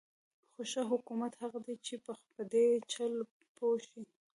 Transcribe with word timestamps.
خو 0.53 0.61
ښه 0.71 0.81
حکومت 0.91 1.33
هغه 1.43 1.59
دی 1.65 1.75
چې 1.85 1.95
په 2.33 2.41
دې 2.51 2.67
چل 2.93 3.13
پوه 3.55 3.77
شي. 3.87 4.01